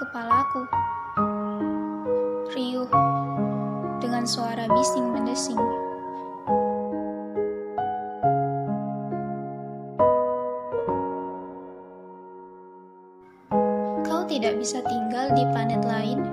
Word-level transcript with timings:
kepalaku. 0.00 0.64
Riuh 2.56 2.88
dengan 4.00 4.24
suara 4.24 4.64
bising 4.64 5.12
mendesing. 5.12 5.60
Kau 14.08 14.24
tidak 14.24 14.56
bisa 14.56 14.80
tinggal 14.88 15.36
di 15.36 15.44
planet 15.52 15.84
lain. 15.84 16.24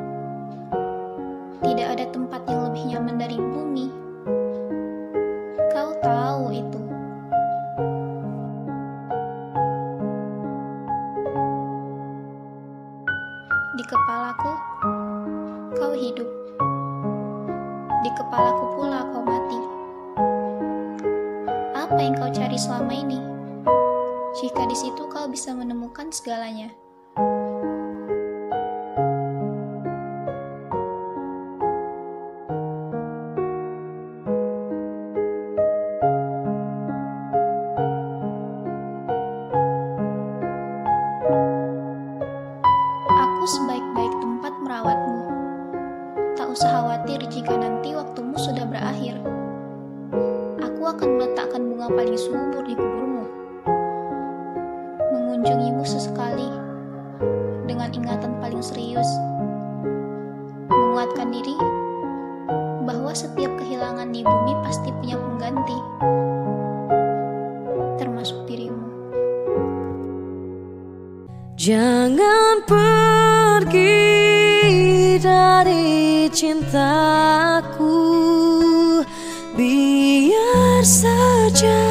Tidak 1.60 1.88
ada 1.92 2.08
tempat 2.08 2.48
yang 2.48 2.72
lebih 2.72 2.84
nyaman 2.96 3.20
dari 3.20 3.36
bumi. 3.36 4.07
Di 13.78 13.86
kepalaku, 13.86 14.52
kau 15.78 15.94
hidup. 15.94 16.26
Di 18.02 18.10
kepalaku 18.18 18.64
pula 18.74 19.06
kau 19.14 19.22
mati. 19.22 19.60
Apa 21.78 22.02
yang 22.02 22.18
kau 22.18 22.34
cari 22.34 22.58
selama 22.58 22.90
ini? 22.90 23.22
Jika 24.42 24.66
di 24.66 24.74
situ 24.74 25.06
kau 25.14 25.30
bisa 25.30 25.54
menemukan 25.54 26.10
segalanya. 26.10 26.74
Sebaik-baik 43.48 44.12
tempat 44.20 44.54
merawatmu. 44.60 45.24
Tak 46.36 46.52
usah 46.52 46.68
khawatir 46.68 47.24
jika 47.32 47.56
nanti 47.56 47.96
waktumu 47.96 48.36
sudah 48.36 48.68
berakhir. 48.68 49.16
Aku 50.60 50.82
akan 50.84 51.16
meletakkan 51.16 51.64
bunga 51.64 51.88
paling 51.88 52.20
subur 52.20 52.60
di 52.68 52.76
kuburmu. 52.76 53.24
Mengunjungimu 55.16 55.80
sesekali 55.88 56.52
dengan 57.64 57.88
ingatan 57.96 58.36
paling 58.44 58.60
serius. 58.60 59.08
Menguatkan 60.68 61.32
diri 61.32 61.56
bahwa 62.84 63.16
setiap 63.16 63.56
kehilangan 63.64 64.12
di 64.12 64.28
bumi 64.28 64.54
pasti 64.60 64.92
punya 64.92 65.16
pengganti. 65.16 65.78
Termasuk 67.96 68.44
dirimu. 68.44 68.84
Jangan 71.56 72.64
pergi 73.58 75.18
dari 75.18 76.30
cintaku. 76.30 77.98
Biar 79.58 80.86
saja 80.86 81.82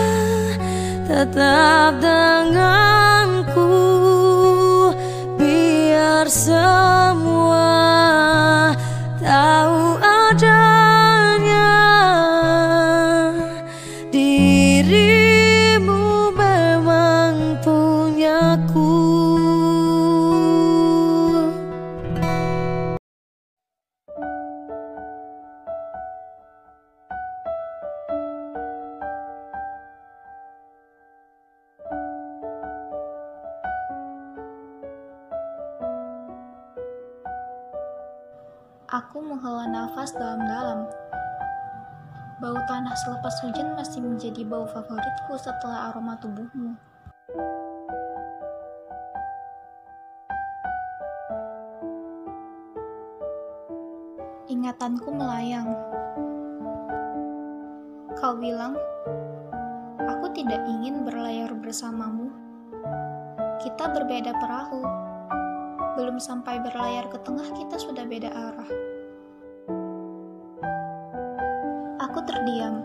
tetap 1.10 1.98
denganku. 1.98 3.74
Biar 5.34 6.30
semua 6.30 7.66
tahu 9.18 9.98
adanya 9.98 11.82
Dirimu 14.14 16.30
memang 16.30 17.58
punyaku 17.58 19.05
Aku 38.96 39.20
menghela 39.20 39.68
nafas 39.68 40.16
dalam-dalam. 40.16 40.88
Bau 42.40 42.56
tanah 42.64 42.96
selepas 43.04 43.44
hujan 43.44 43.76
masih 43.76 44.00
menjadi 44.00 44.40
bau 44.48 44.64
favoritku 44.64 45.36
setelah 45.36 45.92
aroma 45.92 46.16
tubuhmu. 46.16 46.72
Ingatanku 54.48 55.12
melayang. 55.12 55.76
Kau 58.16 58.32
bilang, 58.40 58.80
aku 60.08 60.32
tidak 60.32 60.64
ingin 60.72 61.04
berlayar 61.04 61.52
bersamamu. 61.52 62.32
Kita 63.60 63.92
berbeda 63.92 64.32
perahu. 64.40 65.05
Belum 65.96 66.20
sampai 66.20 66.60
berlayar 66.60 67.08
ke 67.08 67.16
tengah, 67.24 67.48
kita 67.56 67.80
sudah 67.80 68.04
beda 68.04 68.28
arah. 68.28 68.70
Aku 72.04 72.20
terdiam. 72.28 72.84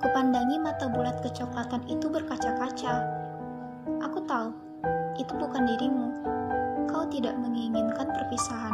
Kupandangi 0.00 0.56
mata 0.56 0.88
bulat 0.88 1.20
kecoklatan 1.20 1.84
itu 1.92 2.08
berkaca-kaca. 2.08 3.04
Aku 4.00 4.24
tahu, 4.24 4.56
itu 5.20 5.36
bukan 5.36 5.68
dirimu. 5.68 6.08
Kau 6.88 7.04
tidak 7.12 7.36
menginginkan 7.36 8.08
perpisahan. 8.08 8.72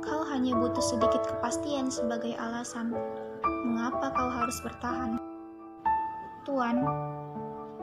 Kau 0.00 0.24
hanya 0.32 0.56
butuh 0.56 0.80
sedikit 0.80 1.20
kepastian 1.28 1.92
sebagai 1.92 2.32
alasan 2.40 2.96
mengapa 3.68 4.08
kau 4.08 4.30
harus 4.32 4.56
bertahan. 4.64 5.20
Tuan, 6.48 6.80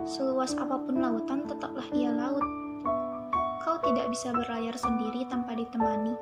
seluas 0.10 0.58
apa 0.58 0.82
pun 0.82 0.98
lautan 0.98 1.46
tetaplah 1.46 1.86
ia 1.94 2.10
laut. 2.10 2.67
Kau 3.68 3.76
tidak 3.84 4.08
bisa 4.08 4.32
berlayar 4.32 4.80
sendiri 4.80 5.28
tanpa 5.28 5.52
ditemani. 5.52 6.16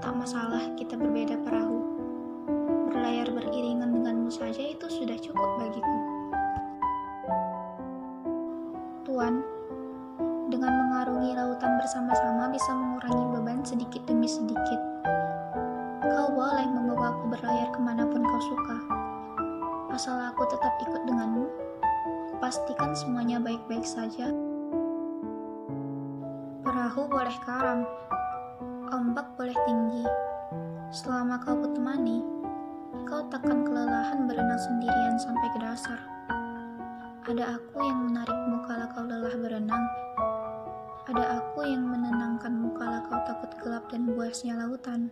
Tak 0.00 0.16
masalah 0.16 0.64
kita 0.80 0.96
berbeda 0.96 1.36
perahu. 1.44 1.76
Berlayar 2.88 3.28
beriringan 3.36 3.92
denganmu 3.92 4.32
saja 4.32 4.72
itu 4.72 4.88
sudah 4.88 5.20
cukup 5.20 5.44
bagiku. 5.60 5.96
Tuan, 9.04 9.44
dengan 10.48 10.72
mengarungi 10.72 11.36
lautan 11.36 11.76
bersama-sama 11.84 12.48
bisa 12.48 12.72
mengurangi 12.72 13.24
beban 13.28 13.60
sedikit 13.60 14.08
demi 14.08 14.24
sedikit. 14.24 14.80
Kau 16.00 16.32
boleh 16.32 16.64
membawaku 16.64 17.28
berlayar 17.28 17.68
ke 17.76 17.80
mana 17.84 18.08
pun 18.08 18.24
kau 18.24 18.40
suka. 18.40 18.76
Asal 19.92 20.16
aku 20.16 20.48
tetap 20.48 20.80
ikut 20.80 21.04
denganmu, 21.12 21.44
pastikan 22.40 22.96
semuanya 22.96 23.36
baik-baik 23.36 23.84
saja. 23.84 24.47
Perahu 26.78 27.10
boleh 27.10 27.38
karam, 27.42 27.82
ombak 28.94 29.34
boleh 29.34 29.58
tinggi. 29.66 30.06
Selama 30.94 31.42
kau 31.42 31.58
kutemani, 31.58 32.22
kau 33.02 33.26
takkan 33.34 33.66
kelelahan 33.66 34.30
berenang 34.30 34.62
sendirian 34.62 35.18
sampai 35.18 35.50
ke 35.50 35.58
dasar. 35.58 35.98
Ada 37.26 37.58
aku 37.58 37.82
yang 37.82 37.98
menarikmu 38.06 38.62
kala 38.70 38.86
kau 38.94 39.02
lelah 39.02 39.34
berenang. 39.42 39.84
Ada 41.10 41.42
aku 41.42 41.66
yang 41.66 41.82
menenangkanmu 41.82 42.70
kala 42.78 43.02
kau 43.10 43.26
takut 43.26 43.50
gelap 43.58 43.90
dan 43.90 44.14
buasnya 44.14 44.54
lautan. 44.62 45.10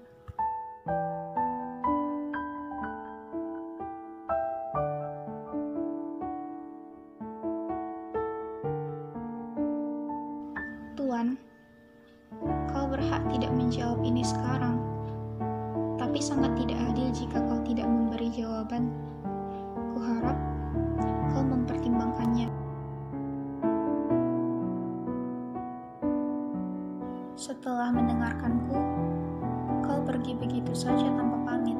Tidak 13.32 13.52
menjawab 13.56 14.00
ini 14.04 14.20
sekarang. 14.20 14.76
Tapi 15.96 16.20
sangat 16.20 16.52
tidak 16.60 16.78
adil 16.92 17.08
jika 17.12 17.38
kau 17.40 17.60
tidak 17.64 17.88
memberi 17.88 18.28
jawaban. 18.28 18.92
Kuharap 19.96 20.36
kau 21.32 21.44
mempertimbangkannya. 21.44 22.48
Setelah 27.36 27.92
mendengarkanku, 27.92 28.76
kau 29.84 30.00
pergi 30.04 30.36
begitu 30.36 30.72
saja 30.76 31.08
tanpa 31.16 31.36
pamit. 31.48 31.76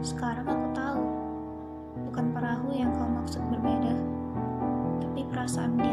Sekarang 0.00 0.48
aku 0.48 0.66
tahu, 0.76 1.02
bukan 2.08 2.26
perahu 2.32 2.68
yang 2.72 2.92
kau 2.96 3.08
maksud 3.08 3.40
berbeda, 3.48 3.94
tapi 5.00 5.20
perasaan 5.28 5.76
di 5.76 5.91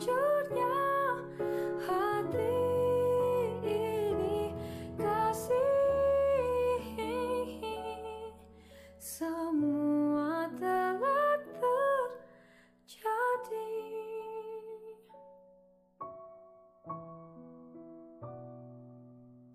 joy. 0.00 0.33